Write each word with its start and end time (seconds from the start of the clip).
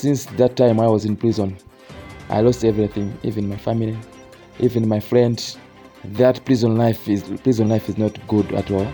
since 0.00 0.24
that 0.24 0.56
time 0.56 0.80
I 0.80 0.86
was 0.86 1.04
in 1.04 1.14
prison, 1.14 1.58
I 2.30 2.40
lost 2.40 2.64
everything, 2.64 3.18
even 3.22 3.46
my 3.46 3.56
family, 3.58 3.98
even 4.58 4.88
my 4.88 4.98
friends. 4.98 5.58
That 6.04 6.42
prison 6.46 6.76
life 6.76 7.06
is 7.06 7.22
prison 7.42 7.68
life 7.68 7.86
is 7.90 7.98
not 7.98 8.16
good 8.26 8.50
at 8.54 8.70
all. 8.70 8.90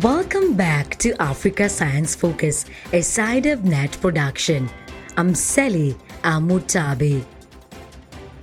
Welcome 0.00 0.54
back 0.54 0.96
to 1.00 1.14
Africa 1.20 1.68
Science 1.68 2.14
Focus, 2.14 2.64
a 2.94 3.00
SciDev.Net 3.00 3.92
production. 4.00 4.70
I'm 5.18 5.34
Sally 5.34 5.94
Amutabi. 6.22 7.22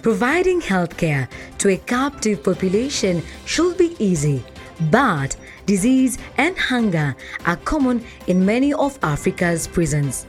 Providing 0.04 0.62
healthcare 0.62 1.28
to 1.58 1.70
a 1.70 1.78
captive 1.78 2.44
population 2.44 3.24
should 3.46 3.76
be 3.78 3.96
easy, 4.00 4.44
but 4.92 5.36
disease 5.66 6.18
and 6.38 6.58
hunger 6.58 7.16
are 7.46 7.58
common 7.58 8.04
in 8.28 8.46
many 8.46 8.74
of 8.74 8.98
Africa's 9.04 9.68
prisons. 9.68 10.26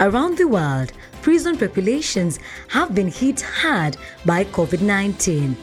Around 0.00 0.38
the 0.38 0.48
world, 0.48 0.92
prison 1.22 1.56
populations 1.56 2.38
have 2.68 2.94
been 2.94 3.08
hit 3.08 3.40
hard 3.40 3.96
by 4.24 4.44
COVID 4.44 4.82
19 4.82 5.56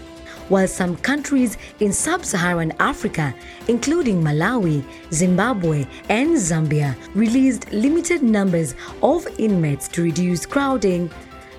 while 0.49 0.67
some 0.67 0.95
countries 0.97 1.58
in 1.80 1.94
sub 1.94 2.25
Saharan 2.25 2.73
Africa, 2.80 3.34
including 3.67 4.22
Malawi, 4.22 4.83
Zimbabwe, 5.11 5.85
and 6.09 6.35
Zambia, 6.35 6.95
released 7.16 7.72
limited 7.72 8.22
numbers 8.22 8.75
of 9.02 9.25
inmates 9.38 9.88
to 9.89 10.03
reduce 10.03 10.45
crowding, 10.45 11.09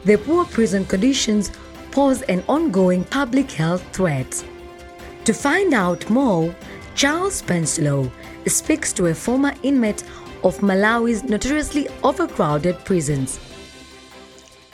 the 0.04 0.18
poor 0.18 0.44
prison 0.44 0.84
conditions 0.84 1.50
pose 1.90 2.22
an 2.22 2.44
ongoing 2.48 3.04
public 3.04 3.50
health 3.50 3.82
threat. 3.92 4.44
To 5.24 5.32
find 5.32 5.72
out 5.72 6.10
more, 6.10 6.54
Charles 6.94 7.40
Pensulo 7.40 8.10
speaks 8.46 8.92
to 8.92 9.06
a 9.06 9.14
former 9.14 9.54
inmate 9.62 10.02
of 10.42 10.58
Malawi's 10.58 11.24
notoriously 11.24 11.88
overcrowded 12.02 12.84
prisons. 12.84 13.40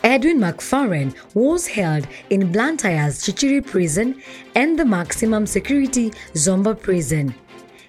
Edwin 0.02 0.40
McFarren 0.40 1.14
was 1.34 1.68
held 1.68 2.08
in 2.30 2.50
Blantyre's 2.50 3.22
Chichiri 3.22 3.64
prison 3.64 4.20
and 4.56 4.76
the 4.76 4.84
maximum 4.84 5.46
security 5.46 6.10
Zomba 6.34 6.74
prison. 6.74 7.32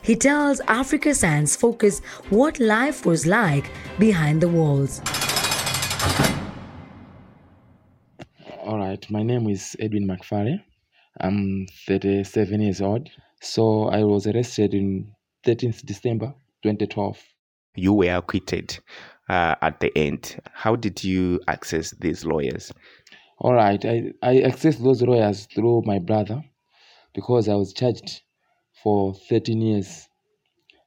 He 0.03 0.15
tells 0.15 0.59
Africa 0.67 1.15
Science 1.15 1.55
Focus 1.55 1.99
what 2.29 2.59
life 2.59 3.07
was 3.07 3.25
like 3.25 3.71
behind 3.97 4.39
the 4.39 4.49
walls. 4.49 5.01
All 8.61 8.77
right, 8.77 9.03
my 9.09 9.23
name 9.23 9.49
is 9.49 9.75
Edwin 9.79 10.05
McFarren. 10.07 10.61
I'm 11.19 11.67
37 11.87 12.61
years 12.61 12.81
old. 12.81 13.09
So 13.41 13.85
I 13.89 14.03
was 14.03 14.27
arrested 14.27 14.73
in 14.73 15.13
13th 15.45 15.85
December 15.85 16.33
2012. 16.63 17.19
You 17.75 17.93
were 17.93 18.15
acquitted 18.15 18.79
uh, 19.29 19.55
at 19.61 19.79
the 19.79 19.95
end. 19.97 20.39
How 20.53 20.75
did 20.75 21.03
you 21.03 21.39
access 21.47 21.91
these 21.91 22.25
lawyers? 22.25 22.71
All 23.39 23.53
right, 23.53 23.83
I, 23.83 24.13
I 24.21 24.35
accessed 24.41 24.83
those 24.83 25.01
lawyers 25.01 25.47
through 25.47 25.81
my 25.85 25.99
brother 25.99 26.43
because 27.13 27.49
I 27.49 27.55
was 27.55 27.73
charged 27.73 28.21
for 28.83 29.15
13 29.15 29.61
years, 29.61 30.07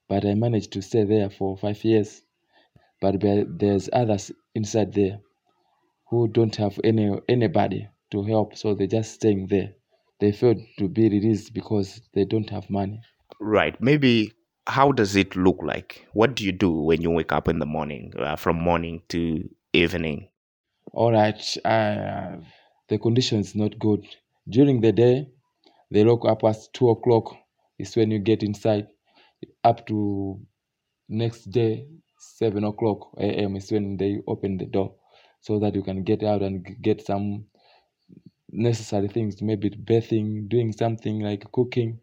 but 0.08 0.24
I 0.24 0.34
managed 0.34 0.72
to 0.72 0.82
stay 0.82 1.04
there 1.04 1.30
for 1.30 1.56
five 1.56 1.82
years. 1.84 2.22
But 3.00 3.16
there's 3.20 3.90
others 3.92 4.30
inside 4.54 4.94
there 4.94 5.18
who 6.08 6.28
don't 6.28 6.54
have 6.56 6.78
any 6.84 7.10
anybody 7.28 7.88
to 8.12 8.22
help, 8.22 8.56
so 8.56 8.74
they're 8.74 8.86
just 8.86 9.14
staying 9.14 9.48
there. 9.48 9.72
They 10.20 10.32
failed 10.32 10.60
to 10.78 10.88
be 10.88 11.08
released 11.08 11.52
because 11.52 12.00
they 12.14 12.24
don't 12.24 12.48
have 12.50 12.70
money. 12.70 13.00
Right. 13.40 13.78
Maybe 13.80 14.32
how 14.66 14.92
does 14.92 15.16
it 15.16 15.36
look 15.36 15.58
like? 15.62 16.06
What 16.12 16.34
do 16.36 16.44
you 16.44 16.52
do 16.52 16.70
when 16.70 17.02
you 17.02 17.10
wake 17.10 17.32
up 17.32 17.48
in 17.48 17.58
the 17.58 17.66
morning, 17.66 18.12
uh, 18.18 18.36
from 18.36 18.56
morning 18.56 19.02
to 19.08 19.48
evening? 19.72 20.28
All 20.92 21.12
right. 21.12 21.56
Uh, 21.64 22.36
the 22.88 22.98
condition 22.98 23.40
is 23.40 23.54
not 23.54 23.78
good. 23.78 24.06
During 24.48 24.80
the 24.80 24.92
day, 24.92 25.28
they 25.90 26.04
lock 26.04 26.24
up 26.26 26.44
at 26.44 26.56
two 26.72 26.88
o'clock. 26.90 27.34
Is 27.78 27.96
when 27.96 28.10
you 28.10 28.20
get 28.20 28.42
inside. 28.42 28.86
Up 29.64 29.86
to 29.88 30.40
next 31.08 31.50
day, 31.50 31.86
seven 32.18 32.64
o'clock 32.64 33.10
a.m. 33.18 33.56
is 33.56 33.70
when 33.70 33.96
they 33.96 34.20
open 34.26 34.56
the 34.58 34.66
door, 34.66 34.94
so 35.40 35.58
that 35.58 35.74
you 35.74 35.82
can 35.82 36.04
get 36.04 36.22
out 36.22 36.40
and 36.40 36.64
get 36.80 37.04
some 37.04 37.46
necessary 38.54 39.08
things, 39.08 39.42
maybe 39.42 39.68
bathing, 39.70 40.48
doing 40.48 40.72
something 40.72 41.20
like 41.20 41.50
cooking. 41.52 42.00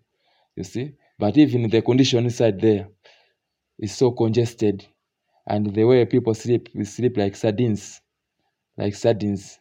You 0.55 0.63
see, 0.63 0.93
but 1.17 1.37
even 1.37 1.69
the 1.69 1.81
condition 1.81 2.25
inside 2.25 2.59
there 2.59 2.89
is 3.79 3.95
so 3.95 4.11
congested, 4.11 4.85
and 5.47 5.73
the 5.73 5.85
way 5.85 6.05
people 6.05 6.33
sleep, 6.33 6.69
we 6.75 6.83
sleep 6.83 7.17
like 7.17 7.35
sardines, 7.35 8.01
like 8.77 8.93
sardines, 8.95 9.59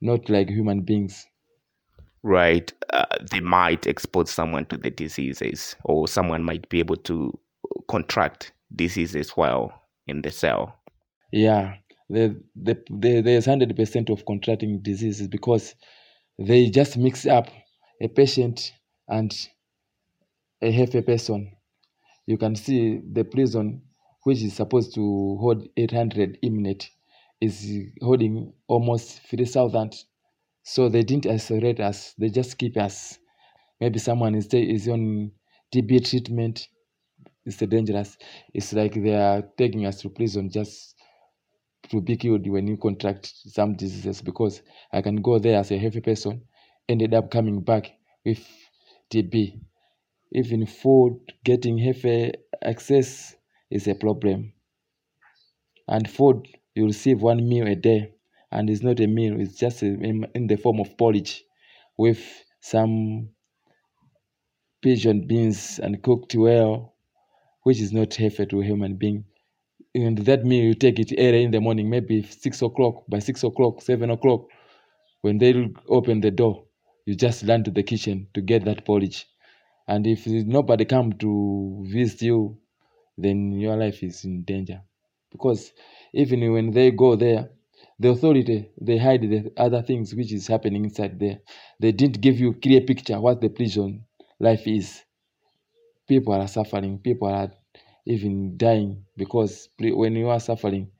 not 0.00 0.28
like 0.28 0.48
human 0.48 0.82
beings. 0.82 1.26
Right. 2.22 2.72
Uh, 2.92 3.04
they 3.30 3.40
might 3.40 3.86
expose 3.86 4.30
someone 4.30 4.66
to 4.66 4.76
the 4.76 4.90
diseases, 4.90 5.76
or 5.84 6.08
someone 6.08 6.44
might 6.44 6.68
be 6.68 6.78
able 6.78 6.96
to 6.96 7.36
contract 7.88 8.52
diseases 8.74 9.30
while 9.30 9.82
in 10.06 10.22
the 10.22 10.30
cell. 10.30 10.74
Yeah, 11.32 11.74
the, 12.08 12.40
the, 12.56 12.82
the, 12.90 13.20
there's 13.20 13.46
100% 13.46 14.10
of 14.10 14.24
contracting 14.24 14.80
diseases 14.80 15.28
because 15.28 15.74
they 16.38 16.70
just 16.70 16.96
mix 16.96 17.26
up 17.26 17.48
a 18.00 18.08
patient 18.08 18.72
and 19.08 19.32
a 20.62 20.70
healthy 20.70 21.02
person. 21.02 21.52
You 22.26 22.38
can 22.38 22.56
see 22.56 23.00
the 23.12 23.24
prison, 23.24 23.82
which 24.24 24.42
is 24.42 24.54
supposed 24.54 24.94
to 24.96 25.38
hold 25.40 25.68
800 25.76 26.38
inmates, 26.42 26.90
is 27.40 27.70
holding 28.02 28.54
almost 28.68 29.20
3,000. 29.22 29.94
So 30.64 30.88
they 30.88 31.04
didn't 31.04 31.26
isolate 31.26 31.80
us, 31.80 32.14
they 32.18 32.30
just 32.30 32.58
keep 32.58 32.76
us. 32.78 33.18
Maybe 33.80 33.98
someone 34.00 34.34
is, 34.36 34.48
is 34.54 34.88
on 34.88 35.32
TB 35.72 36.00
treatment, 36.00 36.68
it's 37.46 37.58
dangerous. 37.58 38.18
It's 38.54 38.72
like 38.72 38.94
they 38.94 39.14
are 39.16 39.42
taking 39.58 39.86
us 39.86 40.00
to 40.02 40.10
prison 40.10 40.50
just 40.50 40.94
to 41.90 42.00
be 42.00 42.16
killed 42.16 42.46
when 42.48 42.66
you 42.66 42.76
contract 42.76 43.26
some 43.26 43.74
diseases 43.74 44.22
because 44.22 44.62
I 44.92 45.02
can 45.02 45.16
go 45.16 45.38
there 45.38 45.58
as 45.58 45.70
a 45.70 45.78
healthy 45.78 46.00
person, 46.00 46.42
ended 46.88 47.14
up 47.14 47.30
coming 47.30 47.60
back 47.62 47.92
with 48.24 48.46
TB 49.10 49.60
even 50.32 50.66
food 50.66 51.20
getting 51.44 51.78
heavy 51.78 52.32
access 52.62 53.36
is 53.70 53.88
a 53.88 53.94
problem. 53.94 54.52
And 55.88 56.08
food 56.08 56.46
you 56.74 56.86
receive 56.86 57.22
one 57.22 57.48
meal 57.48 57.66
a 57.66 57.74
day 57.74 58.14
and 58.52 58.70
it's 58.70 58.82
not 58.82 59.00
a 59.00 59.06
meal 59.06 59.40
it's 59.40 59.56
just 59.56 59.82
in, 59.82 60.26
in 60.34 60.46
the 60.46 60.56
form 60.56 60.80
of 60.80 60.96
porridge 60.96 61.44
with 61.96 62.20
some 62.60 63.30
pigeon 64.82 65.26
beans 65.26 65.78
and 65.78 66.02
cooked 66.02 66.34
well 66.34 66.94
which 67.62 67.80
is 67.80 67.92
not 67.92 68.14
healthy 68.14 68.46
to 68.46 68.60
a 68.60 68.64
human 68.64 68.96
being 68.96 69.24
and 69.94 70.18
that 70.18 70.44
meal 70.44 70.64
you 70.64 70.74
take 70.74 70.98
it 70.98 71.12
early 71.18 71.44
in 71.44 71.50
the 71.50 71.60
morning 71.60 71.88
maybe 71.88 72.22
six 72.22 72.62
o'clock 72.62 73.04
by 73.08 73.18
six 73.18 73.42
o'clock 73.44 73.80
seven 73.82 74.10
o'clock 74.10 74.46
when 75.22 75.38
they 75.38 75.52
open 75.88 76.20
the 76.20 76.30
door 76.30 76.64
you 77.06 77.14
just 77.14 77.44
run 77.48 77.64
to 77.64 77.70
the 77.70 77.82
kitchen 77.82 78.28
to 78.34 78.42
get 78.42 78.66
that 78.66 78.84
porridge. 78.84 79.26
And 79.86 80.06
if 80.06 80.26
nobody 80.26 80.84
come 80.84 81.14
to 81.14 81.84
visit 81.88 82.20
you 82.22 82.58
then 83.16 83.52
your 83.52 83.76
life 83.76 84.02
is 84.02 84.24
in 84.26 84.42
danger. 84.42 84.82
Because 85.32 85.72
even 86.12 86.52
when 86.52 86.70
they 86.70 86.90
go 86.90 87.16
there 87.16 87.50
the 87.98 88.10
authority 88.10 88.70
they 88.80 88.98
hide 88.98 89.22
the 89.22 89.50
other 89.56 89.82
things 89.82 90.14
which 90.14 90.32
is 90.32 90.46
happening 90.46 90.84
inside 90.84 91.18
there. 91.18 91.38
They 91.80 91.92
didn't 91.92 92.20
give 92.20 92.38
you 92.38 92.52
clear 92.54 92.82
picture 92.82 93.18
what 93.20 93.40
the 93.40 93.48
prison 93.48 94.04
life 94.38 94.66
is. 94.66 95.02
People 96.06 96.34
are 96.34 96.48
suffering 96.48 96.98
people 96.98 97.28
are 97.28 97.50
even 98.08 98.56
dying 98.56 99.04
because 99.16 99.68
when 99.78 100.16
you 100.16 100.28
are 100.28 100.40
suffering 100.40 100.90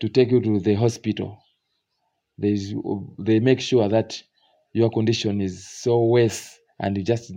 to 0.00 0.08
take 0.08 0.30
you 0.30 0.40
to 0.40 0.58
the 0.60 0.74
hospital 0.74 1.38
they 2.38 2.56
they 3.18 3.38
make 3.40 3.60
sure 3.60 3.88
that 3.88 4.20
your 4.72 4.90
condition 4.90 5.40
is 5.40 5.68
so 5.68 6.04
worse 6.04 6.58
and 6.78 6.96
you 6.96 7.04
just 7.04 7.32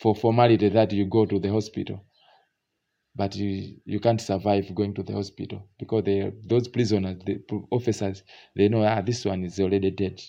for 0.00 0.14
formality 0.16 0.68
that 0.68 0.92
you 0.92 1.06
go 1.06 1.24
to 1.24 1.38
the 1.38 1.48
hospital. 1.50 2.04
But 3.14 3.36
you, 3.36 3.76
you 3.84 4.00
can't 4.00 4.20
survive 4.20 4.74
going 4.74 4.94
to 4.94 5.02
the 5.02 5.12
hospital 5.12 5.68
because 5.78 6.04
they 6.04 6.32
those 6.44 6.66
prisoners 6.66 7.18
the 7.26 7.40
officers 7.70 8.22
they 8.56 8.68
know 8.68 8.82
ah 8.84 9.02
this 9.02 9.24
one 9.24 9.44
is 9.44 9.60
already 9.60 9.90
dead. 9.90 10.20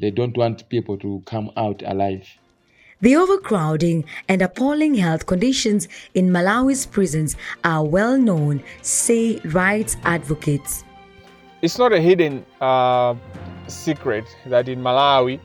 They 0.00 0.10
don't 0.10 0.36
want 0.36 0.68
people 0.68 0.98
to 0.98 1.22
come 1.26 1.50
out 1.56 1.82
alive 1.82 2.28
the 3.02 3.14
overcrowding 3.14 4.04
and 4.28 4.40
appalling 4.40 4.94
health 4.94 5.26
conditions 5.26 5.88
in 6.14 6.30
Malawi's 6.30 6.86
prisons 6.86 7.36
are 7.64 7.84
well 7.84 8.16
known, 8.16 8.62
say 8.80 9.38
rights 9.44 9.96
advocates. 10.04 10.84
It's 11.60 11.78
not 11.78 11.92
a 11.92 12.00
hidden 12.00 12.46
uh, 12.60 13.14
secret 13.68 14.24
that 14.46 14.68
in 14.68 14.80
Malawi 14.80 15.38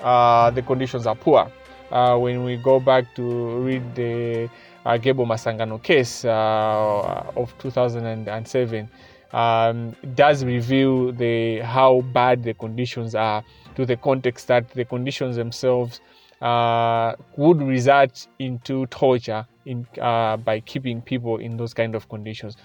uh, 0.00 0.50
the 0.50 0.62
conditions 0.62 1.06
are 1.06 1.14
poor. 1.14 1.52
uh, 1.90 2.16
when 2.18 2.44
we 2.44 2.56
go 2.56 2.80
back 2.80 3.14
to 3.14 3.58
read 3.60 3.94
the 3.94 4.48
uh, 4.84 4.96
Gable 4.96 5.26
Masangano 5.26 5.82
case 5.82 6.24
uh, 6.24 7.32
of 7.36 7.56
2007, 7.58 8.88
um, 9.32 9.94
does 10.14 10.44
reveal 10.44 11.12
the 11.12 11.60
how 11.60 12.00
bad 12.12 12.42
the 12.42 12.54
conditions 12.54 13.14
are 13.14 13.44
to 13.74 13.84
the 13.84 13.96
context 13.96 14.48
that 14.48 14.68
the 14.70 14.84
conditions 14.84 15.36
themselves 15.36 16.00
uh, 16.40 17.14
would 17.36 17.60
result 17.62 18.26
into 18.38 18.86
torture 18.86 19.46
in, 19.66 19.86
uh, 20.00 20.36
by 20.36 20.60
keeping 20.60 21.02
people 21.02 21.38
in 21.38 21.56
those 21.56 21.74
kind 21.74 21.94
of 21.94 22.08
conditions. 22.08 22.56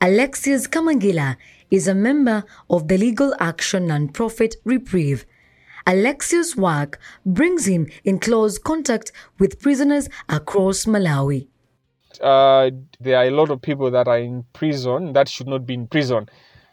Alexius 0.00 0.66
Kamangila 0.66 1.36
is 1.70 1.88
a 1.88 1.94
member 1.94 2.44
of 2.68 2.88
the 2.88 2.98
legal 2.98 3.34
action 3.40 3.88
nonprofit 3.88 4.54
Reprieve. 4.64 5.24
Alexius' 5.86 6.56
work 6.56 6.98
brings 7.24 7.66
him 7.66 7.86
in 8.04 8.18
close 8.18 8.58
contact 8.58 9.12
with 9.38 9.60
prisoners 9.60 10.08
across 10.28 10.84
Malawi. 10.84 11.46
Uh, 12.20 12.70
there 13.00 13.18
are 13.18 13.24
a 13.24 13.30
lot 13.30 13.50
of 13.50 13.62
people 13.62 13.90
that 13.90 14.08
are 14.08 14.18
in 14.18 14.44
prison 14.52 15.12
that 15.12 15.28
should 15.28 15.46
not 15.46 15.64
be 15.64 15.74
in 15.74 15.86
prison. 15.86 16.28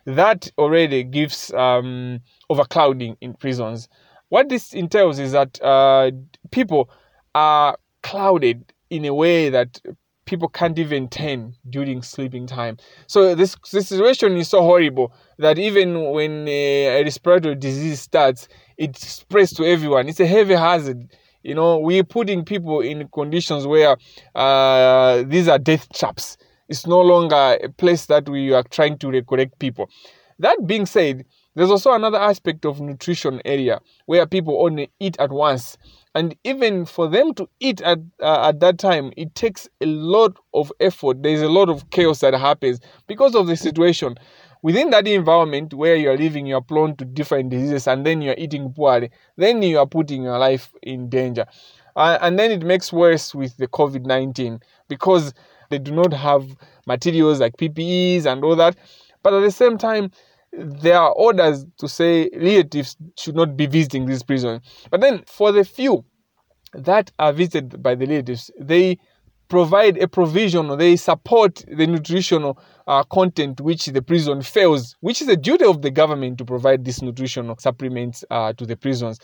That 0.05 0.51
already 0.57 1.03
gives 1.03 1.53
um, 1.53 2.21
overcrowding 2.49 3.17
in 3.21 3.35
prisons. 3.35 3.87
What 4.33 4.49
this 4.49 4.73
entails 4.73 5.19
is 5.19 5.33
that 5.33 5.61
uh, 5.61 6.09
people 6.49 6.89
are 7.35 7.77
clouded 8.01 8.73
in 8.89 9.05
a 9.05 9.13
way 9.13 9.51
that 9.51 9.79
people 10.25 10.49
can't 10.49 10.79
even 10.79 11.07
turn 11.07 11.53
during 11.69 12.01
sleeping 12.01 12.47
time. 12.47 12.77
So 13.05 13.35
this, 13.35 13.55
this 13.71 13.89
situation 13.89 14.35
is 14.37 14.47
so 14.47 14.63
horrible 14.63 15.13
that 15.37 15.59
even 15.59 16.09
when 16.09 16.47
a, 16.47 17.03
respiratory 17.03 17.53
disease 17.53 18.01
starts, 18.01 18.47
it 18.75 18.97
spreads 18.97 19.53
to 19.53 19.65
everyone. 19.65 20.09
It's 20.09 20.19
a 20.19 20.25
heavy 20.25 20.55
hazard. 20.55 21.15
You 21.43 21.53
know, 21.53 21.77
we're 21.77 22.03
putting 22.03 22.43
people 22.43 22.81
in 22.81 23.07
conditions 23.09 23.67
where 23.67 23.97
uh, 24.33 25.21
these 25.27 25.47
are 25.47 25.59
death 25.59 25.87
traps. 25.93 26.37
It's 26.69 26.87
no 26.87 27.01
longer 27.01 27.59
a 27.63 27.69
place 27.69 28.07
that 28.07 28.27
we 28.27 28.51
are 28.51 28.63
trying 28.63 28.97
to 28.97 29.11
recollect 29.11 29.59
people. 29.59 29.91
That 30.39 30.65
being 30.65 30.87
said, 30.87 31.23
there's 31.55 31.69
also 31.69 31.93
another 31.93 32.17
aspect 32.17 32.65
of 32.65 32.81
nutrition 32.81 33.41
area 33.45 33.79
where 34.05 34.25
people 34.25 34.63
only 34.65 34.91
eat 34.99 35.17
at 35.19 35.31
once. 35.31 35.77
And 36.15 36.35
even 36.43 36.85
for 36.85 37.07
them 37.07 37.33
to 37.35 37.47
eat 37.59 37.81
at 37.81 37.99
uh, 38.21 38.49
at 38.49 38.59
that 38.59 38.77
time 38.77 39.11
it 39.17 39.33
takes 39.35 39.67
a 39.81 39.85
lot 39.85 40.37
of 40.53 40.71
effort. 40.79 41.23
There's 41.23 41.41
a 41.41 41.49
lot 41.49 41.69
of 41.69 41.89
chaos 41.89 42.19
that 42.19 42.33
happens 42.33 42.79
because 43.07 43.35
of 43.35 43.47
the 43.47 43.55
situation. 43.55 44.15
Within 44.61 44.91
that 44.91 45.07
environment 45.07 45.73
where 45.73 45.95
you're 45.95 46.17
living 46.17 46.45
you're 46.45 46.61
prone 46.61 46.95
to 46.97 47.05
different 47.05 47.49
diseases 47.49 47.87
and 47.87 48.05
then 48.05 48.21
you're 48.21 48.35
eating 48.37 48.71
poorly 48.73 49.09
then 49.35 49.61
you 49.61 49.77
are 49.77 49.87
putting 49.87 50.23
your 50.23 50.37
life 50.37 50.73
in 50.81 51.09
danger. 51.09 51.45
Uh, 51.95 52.17
and 52.21 52.39
then 52.39 52.51
it 52.51 52.63
makes 52.63 52.91
worse 52.91 53.35
with 53.35 53.55
the 53.57 53.67
covid-19 53.67 54.61
because 54.87 55.33
they 55.69 55.77
do 55.77 55.91
not 55.91 56.11
have 56.13 56.45
materials 56.87 57.39
like 57.39 57.57
ppes 57.57 58.25
and 58.25 58.43
all 58.43 58.55
that. 58.55 58.75
But 59.21 59.33
at 59.33 59.41
the 59.41 59.51
same 59.51 59.77
time 59.77 60.11
there 60.57 60.97
are 60.97 61.11
orders 61.13 61.65
to 61.77 61.87
say 61.87 62.29
relatives 62.35 62.95
should 63.17 63.35
not 63.35 63.57
be 63.57 63.65
visiting 63.65 64.05
this 64.05 64.23
prison. 64.23 64.61
But 64.89 65.01
then 65.01 65.23
for 65.27 65.51
the 65.51 65.63
few 65.63 66.05
that 66.73 67.11
are 67.19 67.33
visited 67.33 67.81
by 67.81 67.95
the 67.95 68.05
relatives, 68.05 68.51
they 68.59 68.97
provide 69.49 69.97
a 69.97 70.07
provision 70.07 70.69
or 70.69 70.77
they 70.77 70.95
support 70.95 71.63
the 71.67 71.85
nutritional 71.85 72.57
uh, 72.87 73.03
content 73.03 73.61
which 73.61 73.85
the 73.85 74.01
prison 74.01 74.41
fails, 74.41 74.95
which 75.01 75.21
is 75.21 75.27
a 75.27 75.35
duty 75.35 75.65
of 75.65 75.81
the 75.81 75.91
government 75.91 76.37
to 76.37 76.45
provide 76.45 76.85
these 76.85 77.01
nutritional 77.01 77.55
supplements 77.57 78.23
uh, 78.31 78.53
to 78.53 78.65
the 78.65 78.75
prisons. 78.75 79.19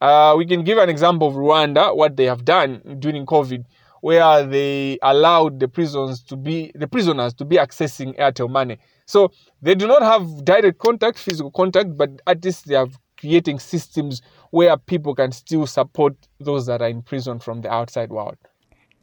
Uh, 0.00 0.34
we 0.36 0.44
can 0.46 0.64
give 0.64 0.78
an 0.78 0.88
example 0.88 1.28
of 1.28 1.34
Rwanda, 1.34 1.96
what 1.96 2.16
they 2.16 2.24
have 2.24 2.44
done 2.44 2.80
during 2.98 3.24
COVID, 3.24 3.64
where 4.02 4.44
they 4.44 4.98
allowed 5.02 5.60
the 5.60 5.68
prisons 5.68 6.24
to 6.24 6.36
be 6.36 6.72
the 6.74 6.88
prisoners 6.88 7.32
to 7.32 7.44
be 7.44 7.56
accessing 7.56 8.18
Airtel 8.18 8.50
money. 8.50 8.78
So 9.06 9.30
they 9.62 9.76
do 9.76 9.86
not 9.86 10.02
have 10.02 10.44
direct 10.44 10.78
contact, 10.78 11.18
physical 11.18 11.52
contact, 11.52 11.96
but 11.96 12.10
at 12.26 12.44
least 12.44 12.66
they 12.66 12.74
are 12.74 12.88
creating 13.16 13.60
systems 13.60 14.20
where 14.50 14.76
people 14.76 15.14
can 15.14 15.30
still 15.30 15.68
support 15.68 16.16
those 16.40 16.66
that 16.66 16.82
are 16.82 16.88
in 16.88 17.02
prison 17.02 17.38
from 17.38 17.60
the 17.60 17.72
outside 17.72 18.10
world. 18.10 18.36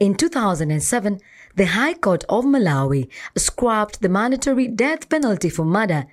In 0.02 0.16
2007, 0.16 1.20
the 1.56 1.66
High 1.66 1.94
Court 1.94 2.26
of 2.28 2.44
Malawi 2.44 3.10
scrapped 3.38 4.02
the 4.02 4.10
mandatory 4.10 4.68
death 4.68 5.08
penalty 5.08 5.50
for 5.50 5.64
murder 5.64 6.08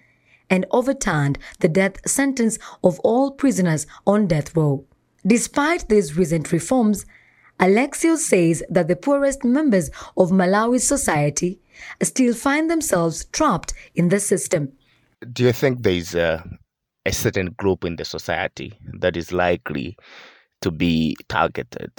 and 0.49 0.65
overturned 0.71 1.41
the 1.59 1.69
death 1.69 2.09
sentence 2.09 2.57
of 2.85 3.01
all 3.01 3.33
prisoners 3.33 3.85
on 4.07 4.29
death 4.29 4.55
row. 4.57 4.85
Despite 5.27 5.89
these 5.89 6.17
recent 6.17 6.53
reforms, 6.53 7.05
Alexius 7.59 8.27
says 8.27 8.63
that 8.69 8.89
the 8.89 8.97
poorest 8.97 9.45
members 9.45 9.91
of 10.17 10.31
Malawi's 10.31 10.87
society 10.87 11.61
still 12.03 12.35
find 12.35 12.71
themselves 12.71 13.25
trapped 13.27 13.73
in 13.95 14.09
the 14.09 14.21
system. 14.21 14.73
Do 15.33 15.45
you 15.45 15.53
think 15.53 15.83
there's 15.83 16.15
a, 16.15 16.45
a 17.07 17.13
certain 17.13 17.53
group 17.53 17.85
in 17.85 17.97
the 17.97 18.05
society 18.05 18.79
that 19.01 19.17
is 19.17 19.33
likely 19.33 19.97
to 20.61 20.71
be 20.71 21.17
targeted? 21.29 21.91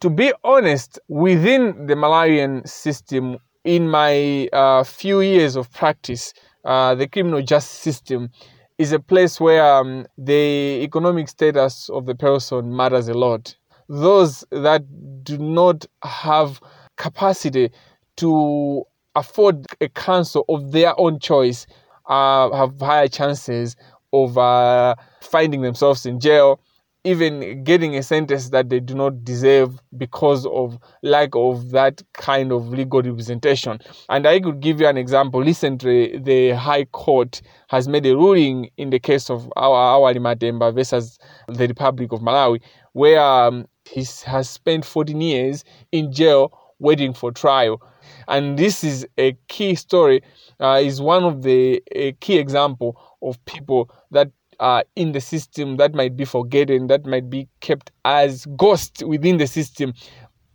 To 0.00 0.10
be 0.10 0.32
honest, 0.44 0.98
within 1.08 1.86
the 1.86 1.94
Malawian 1.94 2.66
system, 2.68 3.38
in 3.64 3.88
my 3.88 4.48
uh, 4.52 4.84
few 4.84 5.20
years 5.20 5.56
of 5.56 5.72
practice, 5.72 6.32
uh, 6.64 6.94
the 6.94 7.06
criminal 7.06 7.42
justice 7.42 7.78
system 7.78 8.30
is 8.78 8.92
a 8.92 9.00
place 9.00 9.38
where 9.38 9.62
um, 9.62 10.06
the 10.16 10.80
economic 10.82 11.28
status 11.28 11.90
of 11.90 12.06
the 12.06 12.14
person 12.14 12.74
matters 12.74 13.08
a 13.08 13.14
lot. 13.14 13.54
Those 13.92 14.44
that 14.52 14.84
do 15.24 15.36
not 15.36 15.84
have 16.04 16.60
capacity 16.96 17.70
to 18.18 18.84
afford 19.16 19.66
a 19.80 19.88
counsel 19.88 20.44
of 20.48 20.70
their 20.70 20.98
own 20.98 21.18
choice 21.18 21.66
uh, 22.08 22.50
have 22.56 22.78
higher 22.80 23.08
chances 23.08 23.74
of 24.12 24.38
uh, 24.38 24.94
finding 25.22 25.62
themselves 25.62 26.06
in 26.06 26.20
jail, 26.20 26.60
even 27.02 27.64
getting 27.64 27.96
a 27.96 28.02
sentence 28.04 28.50
that 28.50 28.68
they 28.68 28.78
do 28.78 28.94
not 28.94 29.24
deserve 29.24 29.80
because 29.96 30.46
of 30.46 30.78
lack 31.02 31.30
of 31.34 31.70
that 31.72 32.00
kind 32.12 32.52
of 32.52 32.68
legal 32.68 33.02
representation. 33.02 33.80
And 34.08 34.24
I 34.24 34.38
could 34.38 34.60
give 34.60 34.80
you 34.80 34.86
an 34.86 34.98
example. 34.98 35.40
Recently, 35.40 36.16
the 36.16 36.50
High 36.50 36.84
Court 36.84 37.42
has 37.68 37.88
made 37.88 38.06
a 38.06 38.14
ruling 38.14 38.70
in 38.76 38.90
the 38.90 39.00
case 39.00 39.30
of 39.30 39.50
our 39.56 39.98
Awali 39.98 40.18
Matemba 40.18 40.72
versus 40.72 41.18
the 41.48 41.66
Republic 41.66 42.12
of 42.12 42.20
Malawi, 42.20 42.60
where 42.92 43.20
um, 43.20 43.66
he 43.90 44.06
has 44.24 44.48
spent 44.48 44.84
14 44.84 45.20
years 45.20 45.64
in 45.92 46.12
jail 46.12 46.52
waiting 46.78 47.12
for 47.12 47.30
trial. 47.30 47.82
And 48.28 48.58
this 48.58 48.82
is 48.82 49.06
a 49.18 49.36
key 49.48 49.74
story 49.74 50.22
uh, 50.60 50.80
is 50.82 51.00
one 51.00 51.24
of 51.24 51.42
the 51.42 51.82
key 52.20 52.38
example 52.38 53.00
of 53.22 53.44
people 53.44 53.90
that 54.10 54.30
are 54.58 54.84
in 54.94 55.12
the 55.12 55.20
system 55.20 55.76
that 55.78 55.94
might 55.94 56.16
be 56.16 56.24
forgotten 56.24 56.86
that 56.88 57.06
might 57.06 57.30
be 57.30 57.48
kept 57.60 57.90
as 58.04 58.46
ghosts 58.56 59.02
within 59.02 59.38
the 59.38 59.46
system 59.46 59.94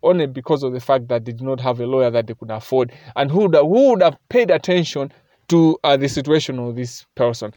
only 0.04 0.28
because 0.28 0.62
of 0.62 0.74
the 0.74 0.80
fact 0.80 1.08
that 1.08 1.26
they 1.26 1.32
did 1.32 1.42
not 1.42 1.60
have 1.60 1.80
a 1.80 1.88
lawyer 1.88 2.12
that 2.12 2.28
they 2.28 2.36
could 2.36 2.52
afford 2.52 2.92
and 3.16 3.32
who 3.32 3.40
would 3.40 3.56
who 3.56 3.90
would 3.90 4.04
have 4.04 4.18
paid 4.30 4.52
attention 4.52 5.12
to 5.48 5.78
uh, 5.84 5.98
the 5.98 6.08
situation 6.08 6.60
of 6.60 6.76
this 6.76 7.04
person 7.16 7.52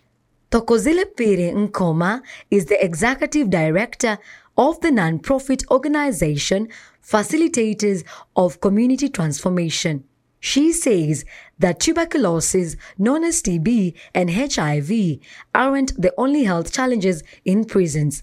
Thokozile 0.50 1.04
Phiri 1.14 1.52
Nkhoma 1.52 2.22
is 2.50 2.66
the 2.66 2.82
executive 2.82 3.50
director 3.50 4.16
of 4.56 4.80
the 4.80 4.90
non-profit 4.90 5.62
organization 5.70 6.68
Facilitators 7.02 8.02
of 8.34 8.58
Community 8.62 9.10
Transformation. 9.10 10.04
She 10.40 10.72
says 10.72 11.26
that 11.58 11.80
tuberculosis, 11.80 12.76
known 12.96 13.24
as 13.24 13.42
TB, 13.42 13.94
and 14.14 14.30
HIV 14.30 15.18
aren't 15.54 16.00
the 16.00 16.14
only 16.16 16.44
health 16.44 16.72
challenges 16.72 17.22
in 17.44 17.66
prisons. 17.66 18.22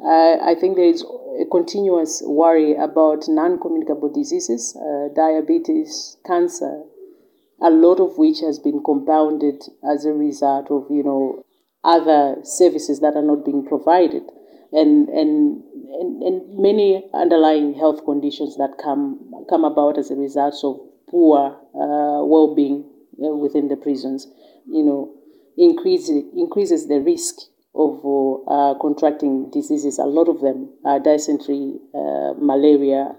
Uh, 0.00 0.38
I 0.42 0.54
think 0.58 0.76
there 0.76 0.88
is 0.88 1.04
a 1.40 1.44
continuous 1.50 2.22
worry 2.24 2.74
about 2.74 3.28
non 3.28 3.58
communicable 3.60 4.08
diseases, 4.10 4.74
uh, 4.76 5.08
diabetes, 5.14 6.16
cancer, 6.24 6.84
a 7.62 7.70
lot 7.70 8.00
of 8.00 8.18
which 8.18 8.40
has 8.40 8.58
been 8.58 8.82
compounded 8.84 9.62
as 9.88 10.04
a 10.04 10.12
result 10.12 10.70
of, 10.70 10.86
you 10.90 11.02
know, 11.02 11.44
other 11.84 12.36
services 12.42 13.00
that 13.00 13.14
are 13.14 13.22
not 13.22 13.44
being 13.44 13.64
provided 13.64 14.22
and, 14.72 15.08
and, 15.08 15.62
and, 16.00 16.22
and 16.22 16.58
many 16.58 17.08
underlying 17.14 17.74
health 17.74 18.04
conditions 18.04 18.56
that 18.56 18.76
come, 18.82 19.32
come 19.48 19.64
about 19.64 19.98
as 19.98 20.10
a 20.10 20.16
result 20.16 20.54
of 20.64 20.80
poor 21.08 21.56
uh, 21.74 22.24
well-being 22.24 22.84
uh, 23.22 23.28
within 23.28 23.68
the 23.68 23.76
prisons, 23.76 24.26
you 24.66 24.84
know, 24.84 25.14
increases, 25.56 26.24
increases 26.36 26.88
the 26.88 27.00
risk 27.00 27.36
of 27.74 28.00
uh, 28.48 28.74
contracting 28.80 29.50
diseases. 29.50 29.98
A 29.98 30.04
lot 30.04 30.28
of 30.28 30.40
them 30.40 30.70
are 30.84 30.98
dysentery, 30.98 31.78
uh, 31.94 32.34
malaria, 32.38 33.16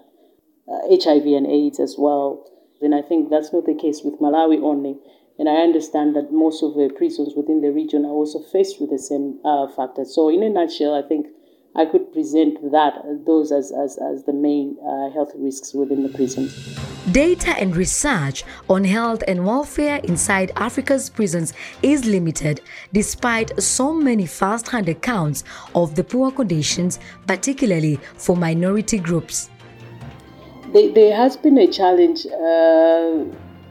HIV 0.68 1.26
uh, 1.26 1.38
and 1.38 1.48
AIDS 1.48 1.80
as 1.80 1.96
well. 1.98 2.46
And 2.82 2.94
I 2.94 3.02
think 3.02 3.30
that's 3.30 3.54
not 3.54 3.66
the 3.66 3.74
case 3.74 4.02
with 4.04 4.20
Malawi 4.20 4.62
only. 4.62 4.98
And 5.40 5.48
I 5.48 5.58
understand 5.58 6.16
that 6.16 6.32
most 6.32 6.64
of 6.64 6.74
the 6.74 6.90
prisons 6.96 7.34
within 7.36 7.62
the 7.62 7.72
region 7.72 8.06
are 8.06 8.12
also 8.12 8.40
faced 8.40 8.82
with 8.82 8.90
the 8.90 8.98
same 8.98 9.40
uh, 9.46 9.68
factors. 9.68 10.14
So, 10.14 10.30
in 10.30 10.42
a 10.42 10.50
nutshell, 10.50 10.96
I 10.96 11.08
think 11.08 11.28
I 11.76 11.86
could 11.86 12.12
present 12.12 12.72
that 12.72 12.96
those 13.28 13.52
as, 13.52 13.72
as, 13.72 14.00
as 14.00 14.24
the 14.24 14.34
main 14.34 14.78
uh, 14.82 15.12
health 15.12 15.32
risks 15.36 15.76
within 15.76 16.02
the 16.02 16.10
prisons. 16.10 16.76
Data 17.12 17.52
and 17.52 17.76
research 17.76 18.44
on 18.68 18.84
health 18.84 19.24
and 19.28 19.46
welfare 19.46 19.98
inside 20.04 20.52
Africa's 20.56 21.08
prisons 21.08 21.54
is 21.84 22.06
limited 22.06 22.62
despite 22.94 23.62
so 23.62 23.94
many 23.94 24.26
first 24.26 24.68
hand 24.70 24.90
accounts 24.90 25.44
of 25.76 25.94
the 25.94 26.04
poor 26.04 26.32
conditions, 26.32 27.00
particularly 27.28 28.00
for 28.16 28.36
minority 28.36 28.98
groups. 28.98 29.52
There, 30.74 30.92
there 30.92 31.16
has 31.16 31.38
been 31.38 31.58
a 31.58 31.68
challenge 31.68 32.26
uh, 32.26 33.24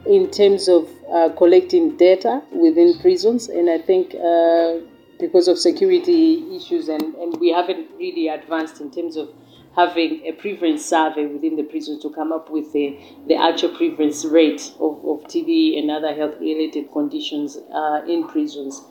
in 0.05 0.31
terms 0.31 0.67
of 0.67 0.89
uh, 1.11 1.29
collecting 1.37 1.95
data 1.95 2.41
within 2.51 2.97
prisons, 2.99 3.49
and 3.49 3.69
I 3.69 3.77
think 3.77 4.15
uh, 4.15 4.79
because 5.19 5.47
of 5.47 5.59
security 5.59 6.55
issues, 6.55 6.87
and, 6.89 7.13
and 7.15 7.37
we 7.39 7.51
haven't 7.51 7.91
really 7.97 8.27
advanced 8.29 8.81
in 8.81 8.89
terms 8.89 9.15
of 9.15 9.29
having 9.75 10.25
a 10.25 10.31
prevalence 10.31 10.83
survey 10.83 11.27
within 11.27 11.55
the 11.55 11.63
prisons 11.63 12.01
to 12.01 12.09
come 12.09 12.31
up 12.31 12.49
with 12.49 12.73
the, 12.73 12.97
the 13.27 13.35
actual 13.35 13.69
prevalence 13.77 14.25
rate 14.25 14.71
of, 14.79 14.97
of 15.05 15.23
TB 15.27 15.77
and 15.77 15.91
other 15.91 16.15
health 16.15 16.33
related 16.39 16.91
conditions 16.91 17.57
uh, 17.75 18.01
in 18.07 18.27
prisons. 18.27 18.81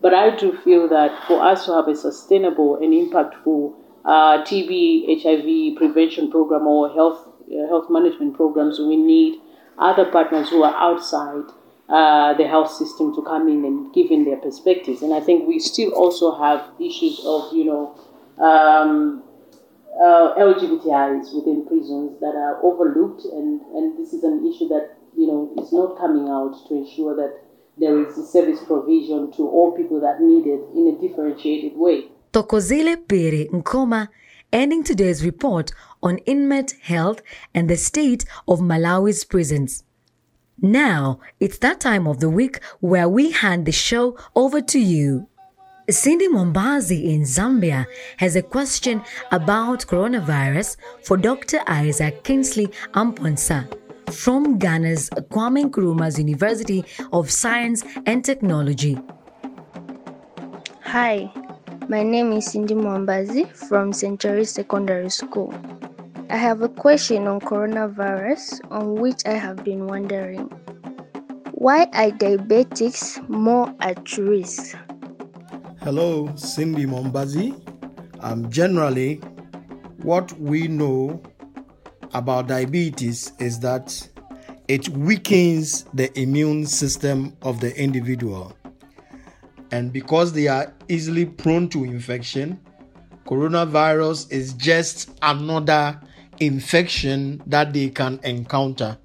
But 0.00 0.12
I 0.12 0.34
do 0.34 0.56
feel 0.64 0.88
that 0.88 1.24
for 1.28 1.40
us 1.40 1.66
to 1.66 1.74
have 1.74 1.86
a 1.86 1.94
sustainable 1.94 2.76
and 2.76 2.92
impactful 2.92 3.74
uh, 4.08 4.42
TB, 4.42 5.22
HIV 5.22 5.76
prevention 5.76 6.30
program 6.30 6.66
or 6.66 6.88
health 6.88 7.28
uh, 7.52 7.68
health 7.68 7.90
management 7.90 8.34
programs, 8.34 8.78
we 8.78 8.96
need 8.96 9.38
other 9.76 10.06
partners 10.10 10.48
who 10.48 10.62
are 10.62 10.74
outside 10.74 11.44
uh, 11.88 12.32
the 12.34 12.46
health 12.46 12.70
system 12.72 13.14
to 13.14 13.22
come 13.22 13.48
in 13.48 13.64
and 13.64 13.92
give 13.92 14.10
in 14.10 14.24
their 14.24 14.36
perspectives. 14.36 15.02
And 15.02 15.12
I 15.12 15.20
think 15.20 15.46
we 15.46 15.58
still 15.58 15.90
also 15.92 16.34
have 16.36 16.64
issues 16.80 17.20
of, 17.24 17.52
you 17.52 17.64
know, 17.64 17.94
um, 18.42 19.22
uh, 20.00 20.34
LGBTIs 20.36 21.34
within 21.34 21.66
prisons 21.66 22.18
that 22.20 22.34
are 22.36 22.62
overlooked, 22.62 23.24
and, 23.24 23.60
and 23.74 23.98
this 23.98 24.12
is 24.12 24.24
an 24.24 24.46
issue 24.46 24.68
that, 24.68 24.96
you 25.16 25.26
know, 25.26 25.52
is 25.62 25.72
not 25.72 25.98
coming 25.98 26.28
out 26.28 26.54
to 26.68 26.74
ensure 26.74 27.16
that 27.16 27.42
there 27.78 27.98
is 28.06 28.14
service 28.30 28.60
provision 28.64 29.32
to 29.32 29.48
all 29.48 29.76
people 29.76 30.00
that 30.00 30.20
need 30.20 30.46
it 30.46 30.60
in 30.74 30.88
a 30.88 31.00
differentiated 31.00 31.76
way. 31.76 32.08
Thokozile 32.38 32.94
Phiri 33.08 33.50
Nkhoma 33.50 34.06
ending 34.52 34.84
today's 34.84 35.24
report 35.24 35.72
on 36.04 36.18
inmate 36.18 36.76
health 36.82 37.20
and 37.52 37.68
the 37.68 37.76
state 37.76 38.24
of 38.46 38.60
Malawi's 38.60 39.24
prisons. 39.24 39.82
Now, 40.62 41.18
it's 41.40 41.58
that 41.58 41.80
time 41.80 42.06
of 42.06 42.20
the 42.20 42.30
week 42.30 42.62
where 42.78 43.08
we 43.08 43.32
hand 43.32 43.66
the 43.66 43.72
show 43.72 44.16
over 44.36 44.60
to 44.60 44.78
you. 44.78 45.26
Cindy 45.90 46.28
Mombazi 46.28 47.06
in 47.12 47.22
Zambia 47.22 47.86
has 48.18 48.36
a 48.36 48.42
question 48.42 49.02
about 49.32 49.86
coronavirus 49.86 50.76
for 51.02 51.16
Dr. 51.16 51.58
Isaac 51.66 52.22
Kingsley 52.22 52.68
Amponsah 52.94 53.66
from 54.12 54.60
Ghana's 54.60 55.10
Kwame 55.32 55.68
Nkrumah's 55.68 56.20
University 56.20 56.84
of 57.12 57.32
Science 57.32 57.82
and 58.06 58.24
Technology. 58.24 58.96
Hi, 60.82 61.30
my 61.88 62.02
name 62.02 62.32
is 62.32 62.44
Cindy 62.44 62.74
Mombazi 62.74 63.50
from 63.56 63.94
Century 63.94 64.44
Secondary 64.44 65.08
School. 65.08 65.54
I 66.28 66.36
have 66.36 66.60
a 66.60 66.68
question 66.68 67.26
on 67.26 67.40
coronavirus 67.40 68.60
on 68.70 68.96
which 68.96 69.24
I 69.24 69.32
have 69.32 69.64
been 69.64 69.86
wondering. 69.86 70.50
Why 71.52 71.84
are 71.94 72.10
diabetics 72.10 73.26
more 73.30 73.74
at 73.80 74.18
risk? 74.18 74.76
Hello, 75.80 76.30
Cindy 76.36 76.84
Mombazi. 76.84 77.56
Um, 78.20 78.50
generally, 78.50 79.16
what 80.02 80.30
we 80.38 80.68
know 80.68 81.22
about 82.12 82.48
diabetes 82.48 83.32
is 83.38 83.60
that 83.60 84.06
it 84.68 84.90
weakens 84.90 85.84
the 85.94 86.10
immune 86.20 86.66
system 86.66 87.34
of 87.40 87.60
the 87.60 87.74
individual. 87.80 88.57
And 89.70 89.92
because 89.92 90.32
they 90.32 90.48
are 90.48 90.72
easily 90.88 91.26
prone 91.26 91.68
to 91.70 91.84
infection, 91.84 92.60
coronavirus 93.26 94.30
is 94.32 94.54
just 94.54 95.10
another 95.20 96.00
infection 96.40 97.42
that 97.46 97.72
they 97.72 97.90
can 97.90 98.20
encounter. 98.24 98.96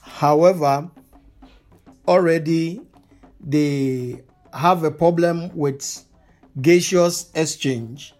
However, 0.00 0.90
already 2.06 2.80
they 3.40 4.22
have 4.52 4.82
a 4.82 4.90
problem 4.90 5.54
with 5.54 6.04
gaseous 6.60 7.30
exchange 7.34 8.14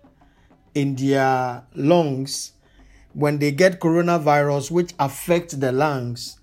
in 0.75 0.95
their 0.95 1.65
lungs 1.75 2.53
when 3.15 3.39
they 3.39 3.51
get 3.51 3.81
coronavirus 3.81 4.71
which 4.71 4.93
affects 4.99 5.55
the 5.55 5.73
lungs 5.73 6.39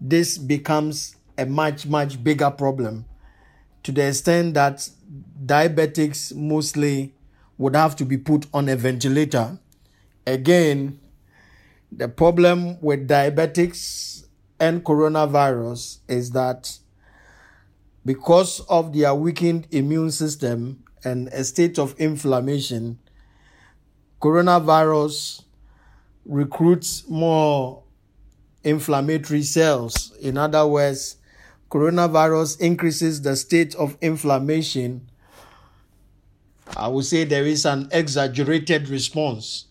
this 0.00 0.38
becomes 0.38 1.16
a 1.38 1.46
much 1.46 1.86
much 1.86 2.22
bigger 2.22 2.50
problem 2.50 3.04
to 3.82 3.92
the 3.92 4.08
extent 4.08 4.54
that 4.54 4.88
diabetics 5.44 6.34
mostly 6.34 7.14
would 7.58 7.74
have 7.74 7.96
to 7.96 8.04
be 8.04 8.16
put 8.16 8.46
on 8.52 8.68
a 8.68 8.76
ventilator 8.76 9.58
again 10.26 10.98
the 11.90 12.08
problem 12.08 12.80
with 12.80 13.06
diabetics 13.06 14.24
and 14.58 14.82
coronavirus 14.84 15.98
is 16.08 16.30
that 16.30 16.78
because 18.04 18.60
of 18.60 18.94
their 18.94 19.14
weakened 19.14 19.66
immune 19.70 20.10
system 20.10 20.82
and 21.04 21.28
a 21.28 21.44
state 21.44 21.78
of 21.78 21.94
inflammation, 21.98 22.98
coronavirus 24.20 25.42
recruits 26.24 27.08
more 27.08 27.82
inflammatory 28.64 29.42
cells. 29.42 30.16
In 30.20 30.38
other 30.38 30.66
words, 30.66 31.16
coronavirus 31.72 32.60
increases 32.60 33.22
the 33.22 33.34
state 33.34 33.74
of 33.76 33.96
inflammation. 34.02 35.08
I 36.76 36.88
would 36.88 37.06
say 37.06 37.24
there 37.24 37.46
is 37.46 37.64
an 37.64 37.88
exaggerated 37.90 38.90
response 38.90 39.64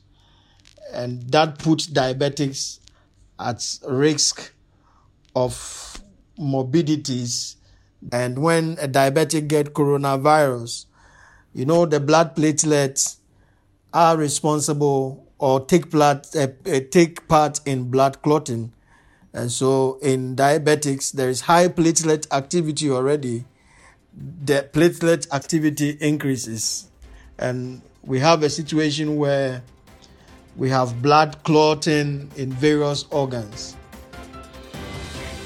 and 0.91 1.29
that 1.29 1.59
puts 1.59 1.85
diabetics 1.85 2.79
at 3.39 3.63
risk 3.87 4.51
of 5.35 6.01
morbidities. 6.37 7.57
And 8.11 8.39
when 8.39 8.79
a 8.81 8.87
diabetic 8.87 9.47
get 9.47 9.73
coronavirus, 9.73 10.85
you 11.53 11.65
know 11.65 11.85
the 11.85 11.99
blood 11.99 12.35
platelets 12.35 13.17
are 13.93 14.17
responsible 14.17 15.27
or 15.37 15.65
take 15.65 15.93
uh, 15.93 16.17
uh, 16.35 16.47
take 16.89 17.27
part 17.27 17.59
in 17.67 17.91
blood 17.91 18.23
clotting. 18.23 18.73
And 19.33 19.51
so 19.51 19.97
in 20.01 20.35
diabetics, 20.35 21.11
there 21.11 21.29
is 21.29 21.41
high 21.41 21.67
platelet 21.67 22.27
activity 22.31 22.89
already. 22.89 23.45
The 24.13 24.69
platelet 24.73 25.31
activity 25.31 25.97
increases. 26.01 26.89
And 27.37 27.81
we 28.03 28.19
have 28.19 28.43
a 28.43 28.49
situation 28.49 29.15
where 29.15 29.63
we 30.57 30.69
have 30.69 31.01
blood 31.01 31.43
clotting 31.43 32.29
in 32.35 32.51
various 32.51 33.05
organs. 33.09 33.77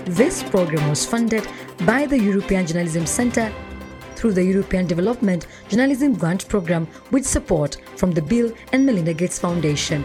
This 0.05 0.43
program 0.43 0.91
was 0.91 1.07
funded 1.07 1.49
by 1.87 2.05
the 2.05 2.21
European 2.21 2.67
Journalism 2.67 3.07
Centre 3.07 3.51
through 4.15 4.35
the 4.35 4.45
European 4.45 4.87
Development 4.87 5.47
Journalism 5.71 6.13
Grant 6.13 6.47
Programme 6.49 6.87
with 7.11 7.27
support 7.27 7.79
from 7.97 8.13
the 8.13 8.21
Bill 8.21 8.53
and 8.75 8.85
Melinda 8.85 9.15
Gates 9.15 9.39
Foundation. 9.39 10.05